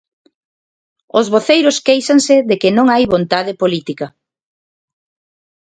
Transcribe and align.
Os 1.19 1.25
voceiros 1.33 1.77
quéixanse 1.87 2.35
de 2.49 2.55
que 2.61 2.69
non 2.77 2.85
hai 2.89 3.03
vontade 3.15 3.53
política. 3.61 4.07